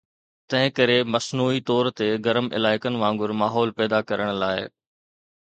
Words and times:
تنهن 0.49 0.69
ڪري، 0.77 0.97
مصنوعي 1.13 1.59
طور 1.69 1.89
تي 1.97 2.07
گرم 2.25 2.45
علائقن 2.57 2.93
وانگر 3.01 3.29
ماحول 3.43 3.69
پيدا 3.77 3.99
ڪرڻ 4.09 4.27
لاء 4.41 4.57